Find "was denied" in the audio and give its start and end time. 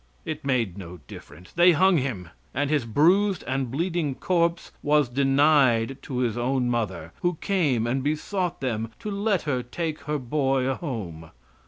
4.81-5.97